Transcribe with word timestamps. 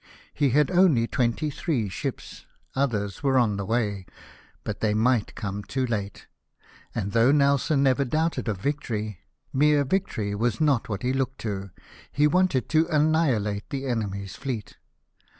He 0.33 0.49
had 0.49 0.71
only 0.71 1.05
twenty 1.05 1.51
three 1.51 1.87
ships— 1.87 2.47
others 2.75 3.21
were 3.21 3.37
on 3.37 3.57
the 3.57 3.65
way, 3.67 4.07
but 4.63 4.79
they 4.79 4.95
might 4.95 5.35
come 5.35 5.63
too 5.63 5.85
late; 5.85 6.25
and 6.95 7.11
though 7.11 7.31
Nelson 7.31 7.83
never 7.83 8.03
doubted 8.03 8.47
of 8.47 8.57
victory, 8.57 9.19
mere 9.53 9.83
victory 9.85 10.33
was 10.33 10.59
not 10.59 10.89
what 10.89 11.03
he 11.03 11.13
looked 11.13 11.37
to, 11.41 11.69
he 12.11 12.25
wanted 12.25 12.67
to 12.69 12.87
annihilate 12.87 13.69
the 13.69 13.85
enemy's 13.85 14.35
fleet. 14.35 14.77